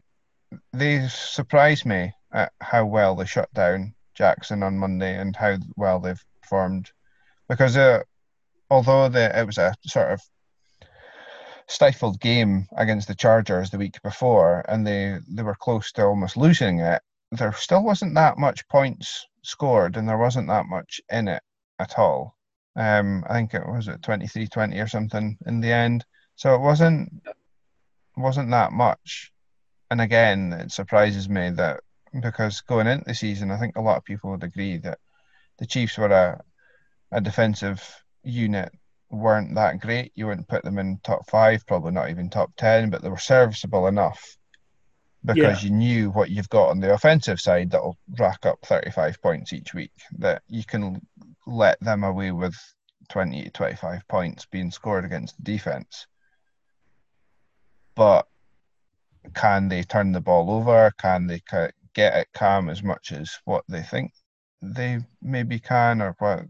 [0.71, 5.99] they surprised me at how well they shut down Jackson on Monday and how well
[5.99, 6.91] they've performed
[7.49, 8.01] because uh,
[8.69, 10.21] although the, it was a sort of
[11.67, 16.37] stifled game against the Chargers the week before, and they they were close to almost
[16.37, 17.01] losing it.
[17.31, 21.41] There still wasn't that much points scored, and there wasn't that much in it
[21.79, 22.35] at all.
[22.75, 26.05] Um, I think it was at 23-20 or something in the end.
[26.35, 27.09] So it wasn't
[28.17, 29.31] wasn't that much.
[29.91, 31.81] And again, it surprises me that
[32.21, 34.99] because going into the season, I think a lot of people would agree that
[35.57, 36.41] the Chiefs were a
[37.11, 37.81] a defensive
[38.23, 38.71] unit
[39.09, 40.11] weren't that great.
[40.15, 43.17] You wouldn't put them in top five, probably not even top ten, but they were
[43.17, 44.37] serviceable enough
[45.23, 45.69] because yeah.
[45.69, 49.73] you knew what you've got on the offensive side that'll rack up 35 points each
[49.73, 49.91] week.
[50.19, 51.01] That you can
[51.47, 52.55] let them away with
[53.09, 56.07] 20 to 25 points being scored against the defense.
[57.95, 58.27] But
[59.33, 60.91] can they turn the ball over?
[60.97, 61.41] Can they
[61.93, 64.11] get it calm as much as what they think
[64.73, 66.43] they maybe can, or what?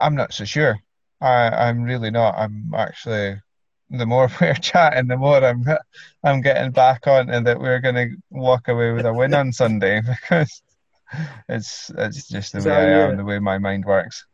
[0.00, 0.78] I'm not so sure.
[1.20, 2.36] I, I'm really not.
[2.36, 3.40] I'm actually
[3.90, 5.64] the more we're chatting, the more I'm
[6.24, 9.52] I'm getting back on and that we're going to walk away with a win on
[9.52, 10.62] Sunday because
[11.48, 13.08] it's it's just the so, way I yeah.
[13.08, 14.26] am, the way my mind works.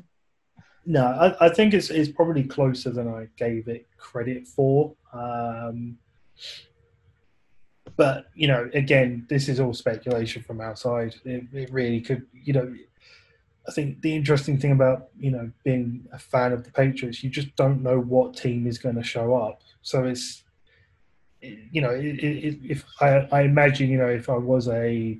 [0.86, 4.94] no, I, I think it's it's probably closer than I gave it credit for.
[5.12, 5.98] Um,
[7.96, 11.14] but you know, again, this is all speculation from outside.
[11.24, 12.74] It, it really could, you know,
[13.68, 17.30] I think the interesting thing about you know being a fan of the Patriots, you
[17.30, 19.60] just don't know what team is going to show up.
[19.82, 20.44] So it's
[21.40, 25.18] you know it, it, if I, I, imagine you know if I was a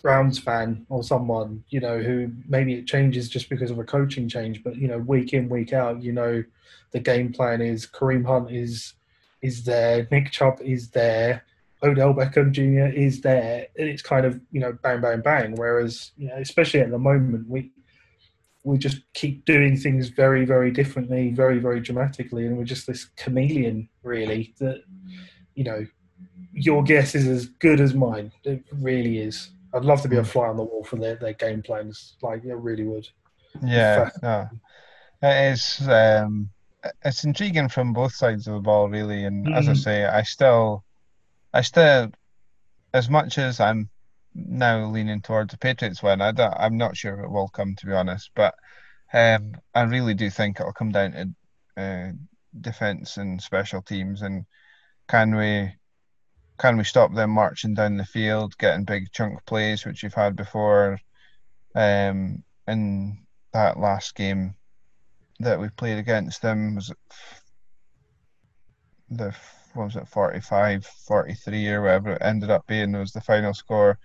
[0.00, 4.28] Browns fan or someone you know who maybe it changes just because of a coaching
[4.28, 6.42] change, but you know week in week out, you know
[6.90, 8.94] the game plan is Kareem Hunt is
[9.42, 11.44] is there, Nick Chubb is there
[11.82, 12.92] Odell Beckham Jr.
[12.96, 15.54] is there, and it's kind of you know bang bang bang.
[15.54, 17.70] Whereas you know, especially at the moment, we
[18.64, 23.04] we just keep doing things very very differently, very very dramatically, and we're just this
[23.16, 24.54] chameleon really.
[24.58, 24.82] That
[25.54, 25.86] you know,
[26.52, 28.32] your guess is as good as mine.
[28.44, 29.50] It really is.
[29.72, 32.16] I'd love to be a fly on the wall for their, their game plans.
[32.22, 33.06] Like, I really would.
[33.62, 34.48] Yeah, no.
[35.22, 35.86] it is.
[35.86, 36.48] Um,
[37.04, 39.24] it's intriguing from both sides of the ball, really.
[39.24, 39.56] And mm.
[39.56, 39.76] as I mm.
[39.76, 40.84] say, I still
[41.52, 42.10] I still,
[42.92, 43.88] as much as I'm
[44.34, 47.92] now leaning towards the Patriots win, I am not sure it will come to be
[47.92, 48.54] honest, but
[49.12, 51.34] um, I really do think it'll come down
[51.76, 52.12] to uh,
[52.60, 54.44] defense and special teams, and
[55.08, 55.72] can we
[56.58, 60.36] can we stop them marching down the field, getting big chunk plays, which we've had
[60.36, 60.98] before,
[61.74, 63.18] um, in
[63.52, 64.54] that last game
[65.40, 66.92] that we played against them was
[69.10, 69.34] the
[69.74, 73.98] what was it 45 43 or whatever it ended up being was the final score.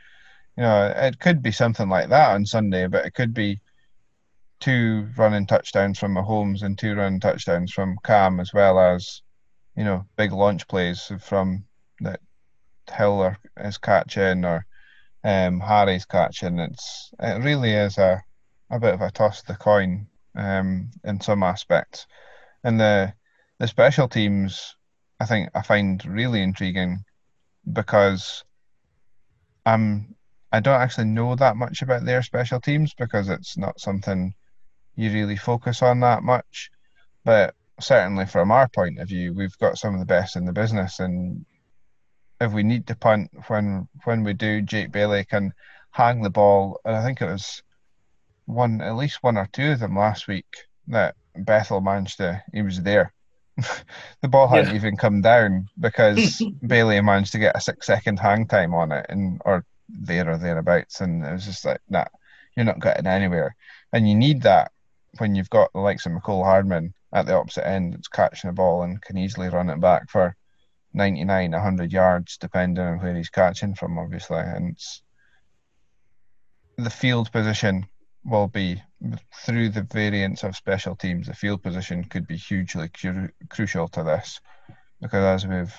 [0.57, 3.59] You know it could be something like that on sunday but it could be
[4.59, 9.21] two running touchdowns from Mahomes and two running touchdowns from Cam as well as
[9.75, 11.65] you know big launch plays from
[11.99, 12.19] that
[12.89, 14.65] Hill or is catching or
[15.23, 16.59] um, Harry's catching.
[16.59, 18.21] It's it really is a
[18.69, 22.07] a bit of a toss of the coin um, in some aspects.
[22.63, 23.13] And the
[23.59, 24.75] the special teams
[25.19, 27.05] I think I find really intriguing
[27.71, 28.43] because
[29.65, 30.15] I'm
[30.51, 34.35] I don't actually know that much about their special teams because it's not something
[34.95, 36.69] you really focus on that much.
[37.25, 40.51] But certainly from our point of view, we've got some of the best in the
[40.53, 40.99] business.
[40.99, 41.45] And
[42.39, 45.53] if we need to punt when when we do, Jake Bailey can
[45.91, 46.79] hang the ball.
[46.85, 47.63] And I think it was
[48.45, 50.45] one at least one or two of them last week
[50.87, 53.13] that Bethel managed to he was there.
[54.21, 54.75] The ball hadn't yeah.
[54.75, 59.05] even come down because Bailey managed to get a six second hang time on it
[59.09, 62.05] and or there or thereabouts and it was just like nah
[62.55, 63.55] you're not getting anywhere.
[63.91, 64.71] And you need that
[65.17, 68.53] when you've got the likes of Mecole Hardman at the opposite end that's catching the
[68.53, 70.35] ball and can easily run it back for
[70.93, 74.39] 99 100 yards depending on where he's catching from obviously.
[74.39, 74.77] And
[76.77, 77.87] the field position
[78.25, 78.81] will be
[79.45, 81.27] through the variance of special teams.
[81.27, 84.39] The field position could be hugely cru- crucial to this
[85.01, 85.75] because, as we've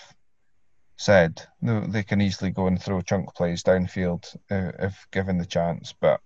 [0.96, 5.94] said, they can easily go and throw chunk plays downfield if given the chance.
[5.98, 6.20] But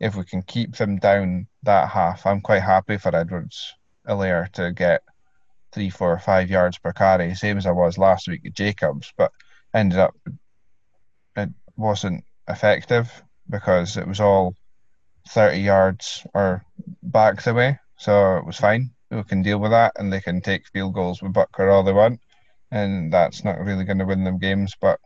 [0.00, 3.74] if we can keep them down that half, I'm quite happy for Edwards
[4.06, 5.02] Helaire to get
[5.70, 9.32] three, four, five yards per carry, same as I was last week at Jacobs, but
[9.72, 10.14] ended up
[11.36, 14.54] it wasn't effective because it was all
[15.28, 16.64] 30 yards or
[17.02, 17.78] back away.
[17.98, 18.90] So it was fine.
[19.10, 21.92] We can deal with that and they can take field goals with Butker all they
[21.92, 22.20] want.
[22.70, 24.98] And that's not really going to win them games, but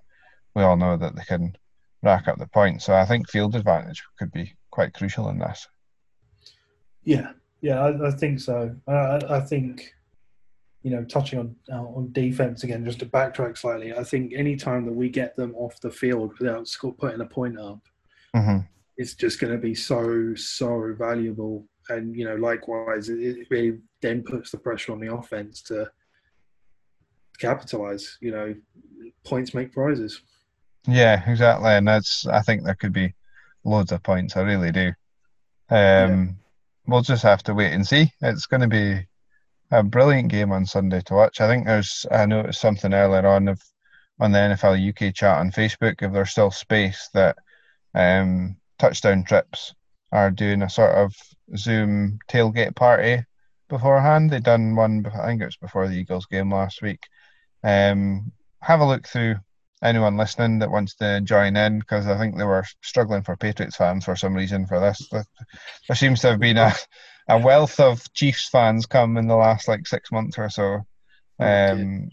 [0.55, 1.57] we all know that they can
[2.03, 2.85] rack up the points.
[2.85, 5.67] So I think field advantage could be quite crucial in this.
[7.03, 8.75] Yeah, yeah, I, I think so.
[8.87, 9.93] I, I think
[10.87, 14.55] you know, touching on uh, on defense again, just to backtrack slightly, I think any
[14.55, 17.81] time that we get them off the field without putting a point up,
[18.37, 18.59] mm-hmm.
[18.97, 21.67] It's just going to be so so valuable.
[21.89, 25.91] And you know, likewise, it, it really then puts the pressure on the offense to
[27.39, 28.19] capitalize.
[28.21, 28.55] You know,
[29.25, 30.21] points make prizes.
[30.87, 33.15] Yeah, exactly, and that's I think there could be
[33.65, 34.37] loads of points.
[34.37, 34.89] I really do.
[35.69, 36.27] Um, yeah.
[36.87, 38.13] We'll just have to wait and see.
[38.23, 39.07] It's going to be
[39.73, 41.41] a brilliant game on Sunday to watch.
[41.41, 43.61] I think there's I noticed something earlier on of
[44.21, 47.37] on the NFL UK chat on Facebook if there's still space that
[47.95, 49.75] um, touchdown trips
[50.13, 51.15] are doing a sort of
[51.57, 53.23] Zoom tailgate party
[53.69, 54.31] beforehand.
[54.31, 57.01] They done one I think it was before the Eagles game last week.
[57.65, 59.37] Um, have a look through
[59.83, 63.77] anyone listening that wants to join in because I think they were struggling for Patriots
[63.77, 65.09] fans for some reason for this.
[65.11, 66.73] There seems to have been a
[67.29, 70.87] a wealth of Chiefs fans come in the last like six months or so.
[71.39, 72.09] Oh, um,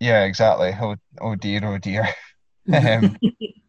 [0.00, 0.74] yeah, exactly.
[0.80, 2.08] Oh, oh dear, oh dear.
[2.72, 3.16] um,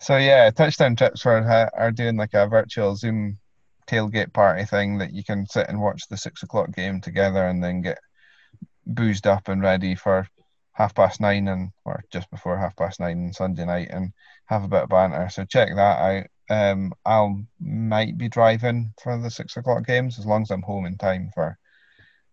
[0.00, 1.38] so yeah, touchdown trips for
[1.74, 3.38] are doing like a virtual Zoom
[3.86, 7.62] tailgate party thing that you can sit and watch the six o'clock game together and
[7.62, 7.98] then get
[8.86, 10.26] boozed up and ready for
[10.72, 14.12] half past nine and or just before half past nine on Sunday night and
[14.46, 15.28] have a bit of banter.
[15.28, 16.26] So check that out.
[16.48, 20.86] Um, I'll might be driving for the six o'clock games as long as I'm home
[20.86, 21.56] in time for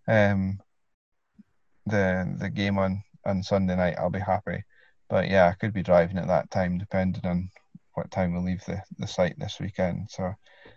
[0.07, 0.59] um
[1.85, 3.95] the the game on on Sunday night.
[3.97, 4.63] I'll be happy.
[5.10, 7.49] But yeah, I could be driving at that time depending on
[7.93, 10.10] what time we leave the the site this weekend.
[10.10, 10.34] So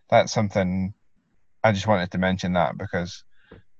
[0.09, 0.95] that's something
[1.62, 3.24] I just wanted to mention that because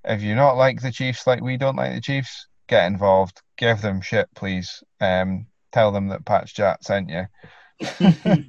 [0.03, 3.81] if you're not like the Chiefs, like we don't like the Chiefs, get involved, give
[3.81, 4.83] them shit, please.
[4.99, 7.25] Um, tell them that Pats Chat sent you.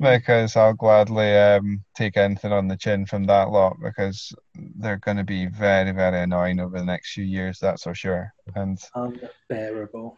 [0.00, 5.16] because I'll gladly um, take anything on the chin from that lot because they're going
[5.16, 7.58] to be very, very annoying over the next few years.
[7.58, 8.32] That's for sure.
[8.54, 10.16] And unbearable.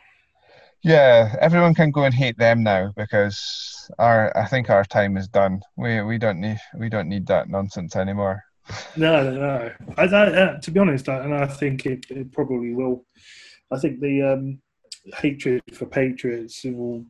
[0.83, 5.29] Yeah, everyone can go and hate them now because our I think our time is
[5.29, 5.61] done.
[5.77, 8.43] We we don't need we don't need that nonsense anymore.
[8.97, 9.73] No, no, no.
[9.97, 13.05] I, I, uh, to be honest, I, and I think it, it probably will.
[13.71, 14.61] I think the um,
[15.17, 17.05] hatred for Patriots will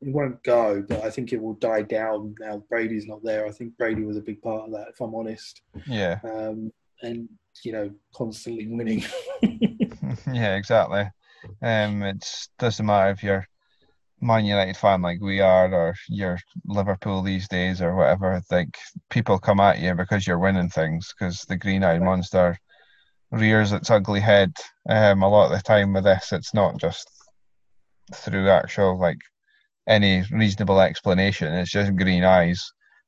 [0.00, 2.62] it won't go, but I think it will die down now.
[2.68, 3.46] Brady's not there.
[3.46, 5.62] I think Brady was a big part of that, if I'm honest.
[5.86, 6.18] Yeah.
[6.24, 7.28] Um, and
[7.62, 9.04] you know, constantly winning.
[10.32, 11.04] yeah, exactly.
[11.62, 12.24] Um, it
[12.58, 13.46] doesn't matter if you're
[14.20, 18.40] Man United fan like we are, or you're Liverpool these days, or whatever.
[18.50, 18.78] Like
[19.10, 22.56] people come at you because you're winning things, because the green-eyed monster
[23.32, 24.52] rears its ugly head.
[24.88, 27.10] Um, a lot of the time with this, it's not just
[28.14, 29.18] through actual like
[29.88, 31.52] any reasonable explanation.
[31.54, 32.64] It's just green eyes,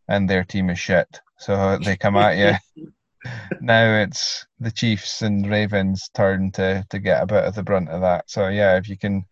[0.09, 1.21] and their team is shit.
[1.39, 2.37] So they come at
[2.77, 2.87] you.
[3.61, 7.91] now it's the Chiefs and Ravens' turn to to get a bit of the brunt
[7.91, 8.31] of that.
[8.31, 9.25] So yeah, if you can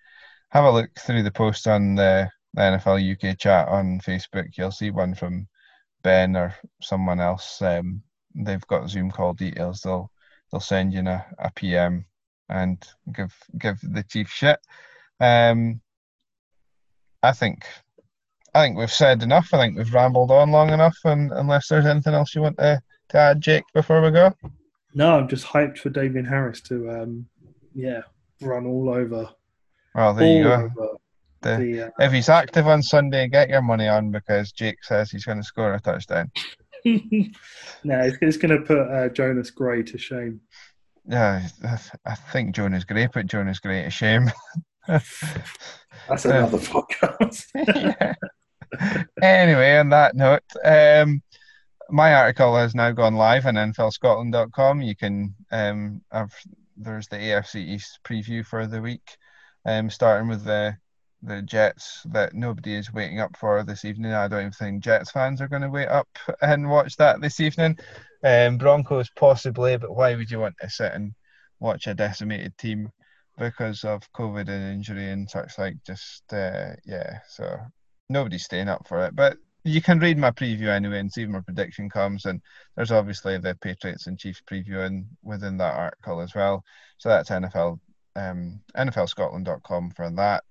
[0.50, 4.90] have a look through the post on the, NFL UK chat on Facebook, you'll see
[4.90, 5.48] one from
[6.02, 7.62] Ben or someone else.
[7.62, 8.02] Um,
[8.34, 9.80] they've got Zoom call details.
[9.80, 10.10] They'll
[10.50, 12.04] they'll send you a, a PM
[12.50, 14.58] and give give the chief shit.
[15.18, 15.80] Um,
[17.22, 17.64] I think
[18.54, 19.48] I think we've said enough.
[19.52, 20.96] I think we've rambled on long enough.
[21.04, 24.34] And unless there's anything else you want to, to add, Jake, before we go.
[24.94, 27.26] No, I'm just hyped for Damien Harris to, um,
[27.74, 28.02] yeah,
[28.40, 29.30] run all over.
[29.94, 30.70] Well, there you go.
[31.40, 35.10] The, the, uh, if he's active on Sunday, get your money on because Jake says
[35.10, 36.30] he's going to score a touchdown.
[36.84, 37.30] no,
[37.84, 40.40] it's, it's going to put uh, Jonas Gray to shame.
[41.06, 41.48] Yeah,
[42.06, 44.30] I think Jonas Gray put Jonas Gray to shame.
[44.86, 47.44] That's another podcast.
[49.22, 51.22] anyway, on that note, um,
[51.92, 54.80] my article has now gone live on NFLScotland.com.
[54.80, 56.32] You can um, have
[56.76, 59.16] there's the AFC East preview for the week,
[59.66, 60.76] um, starting with the
[61.24, 64.12] the Jets that nobody is waiting up for this evening.
[64.12, 66.08] I don't even think Jets fans are going to wait up
[66.40, 67.78] and watch that this evening.
[68.24, 71.14] Um, Broncos possibly, but why would you want to sit and
[71.60, 72.90] watch a decimated team
[73.38, 75.76] because of COVID and injury and such like.
[75.86, 77.56] Just uh, yeah, so
[78.08, 79.14] nobody's staying up for it.
[79.14, 82.24] But you can read my preview anyway and see when my prediction comes.
[82.24, 82.40] And
[82.76, 86.64] there's obviously the Patriots and Chiefs preview in, within that article as well.
[86.98, 87.78] So that's NFL
[88.16, 90.44] um, NFLScotland.com for that.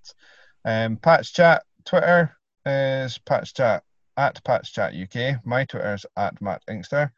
[0.64, 3.82] Um, Pats Chat Twitter is Pats Chat
[4.16, 5.44] at Pats Chat UK.
[5.44, 7.12] My Twitter is at Matt Inkster.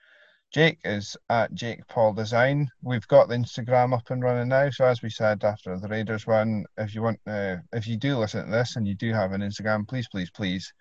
[0.53, 2.70] Jake is at Jake Paul Design.
[2.80, 4.70] We've got the Instagram up and running now.
[4.70, 8.16] So as we said after the Raiders one, if you want, uh, if you do
[8.16, 10.72] listen to this and you do have an Instagram, please, please, please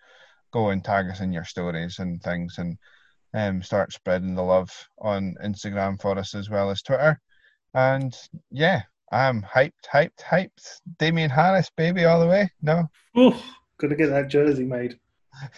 [0.54, 2.78] go and tag us in your stories and things, and
[3.34, 7.20] um, start spreading the love on Instagram for us as well as Twitter.
[7.74, 8.16] And
[8.52, 10.80] yeah, I'm hyped, hyped, hyped.
[11.00, 12.50] Damien Harris, baby, all the way.
[12.62, 12.88] No.
[13.16, 13.44] Oh,
[13.78, 15.00] gotta get that jersey made.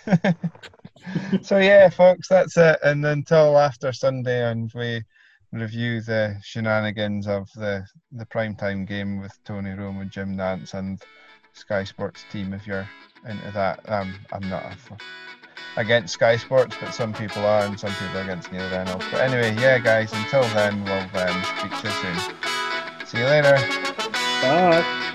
[1.41, 2.79] so yeah, folks, that's it.
[2.83, 5.03] And until after Sunday, and we
[5.51, 11.01] review the shenanigans of the the primetime game with Tony Romo and Jim Nantz and
[11.55, 12.53] Sky Sports team.
[12.53, 12.87] If you're
[13.27, 14.63] into that, um, I'm not
[15.77, 19.05] against Sky Sports, but some people are, and some people are against Neil Reynolds.
[19.11, 20.11] But anyway, yeah, guys.
[20.13, 23.07] Until then, we'll um, speak to you soon.
[23.07, 23.57] See you later.
[24.41, 25.14] Bye.